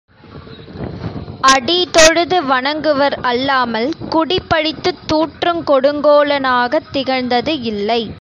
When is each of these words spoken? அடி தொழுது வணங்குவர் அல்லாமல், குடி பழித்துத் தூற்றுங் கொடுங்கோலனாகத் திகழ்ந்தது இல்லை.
அடி 1.41 1.87
தொழுது 1.91 2.43
வணங்குவர் 2.43 3.17
அல்லாமல், 3.21 3.93
குடி 4.09 4.39
பழித்துத் 4.47 5.03
தூற்றுங் 5.13 5.63
கொடுங்கோலனாகத் 5.67 6.89
திகழ்ந்தது 6.91 7.61
இல்லை. 7.61 8.09